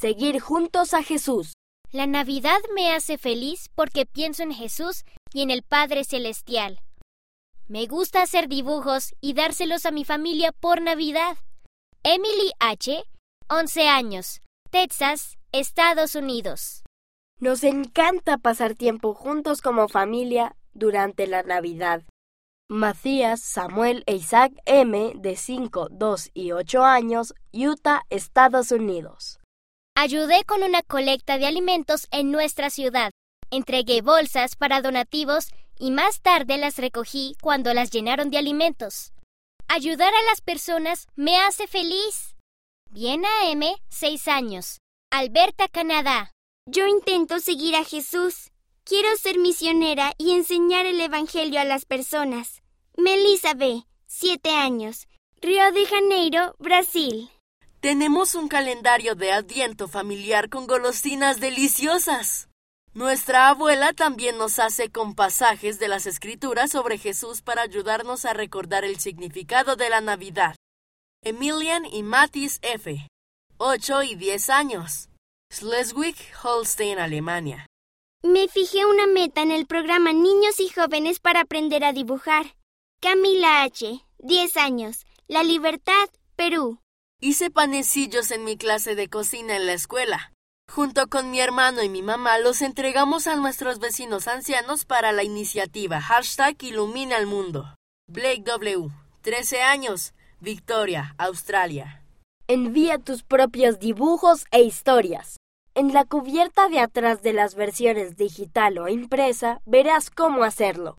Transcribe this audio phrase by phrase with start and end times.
[0.00, 1.52] seguir juntos a Jesús.
[1.92, 6.80] La Navidad me hace feliz porque pienso en Jesús y en el Padre Celestial.
[7.68, 11.36] Me gusta hacer dibujos y dárselos a mi familia por Navidad.
[12.02, 13.04] Emily H.,
[13.50, 14.40] 11 años,
[14.70, 16.82] Texas, Estados Unidos.
[17.38, 22.04] Nos encanta pasar tiempo juntos como familia durante la Navidad.
[22.70, 29.39] Macías, Samuel e Isaac M., de 5, 2 y 8 años, Utah, Estados Unidos.
[30.02, 33.10] Ayudé con una colecta de alimentos en nuestra ciudad.
[33.50, 39.12] Entregué bolsas para donativos y más tarde las recogí cuando las llenaron de alimentos.
[39.68, 42.34] Ayudar a las personas me hace feliz.
[42.88, 44.78] Viena M., 6 años,
[45.10, 46.32] Alberta, Canadá.
[46.64, 48.52] Yo intento seguir a Jesús.
[48.84, 52.62] Quiero ser misionera y enseñar el Evangelio a las personas.
[52.96, 55.08] Melissa B., 7 años,
[55.42, 57.28] Río de Janeiro, Brasil.
[57.80, 62.50] Tenemos un calendario de adviento familiar con golosinas deliciosas.
[62.92, 68.34] Nuestra abuela también nos hace con pasajes de las escrituras sobre Jesús para ayudarnos a
[68.34, 70.56] recordar el significado de la Navidad.
[71.24, 73.08] Emilian y Matis F.,
[73.56, 75.08] 8 y 10 años,
[75.50, 77.66] Schleswig, Holstein, Alemania.
[78.22, 82.56] Me fijé una meta en el programa Niños y Jóvenes para aprender a dibujar.
[83.00, 86.78] Camila H., 10 años, La Libertad, Perú.
[87.22, 90.32] Hice panecillos en mi clase de cocina en la escuela.
[90.72, 95.22] Junto con mi hermano y mi mamá los entregamos a nuestros vecinos ancianos para la
[95.22, 97.74] iniciativa hashtag Ilumina el Mundo.
[98.08, 98.88] Blake W.,
[99.20, 102.02] 13 años, Victoria, Australia.
[102.48, 105.36] Envía tus propios dibujos e historias.
[105.74, 110.96] En la cubierta de atrás de las versiones digital o impresa verás cómo hacerlo.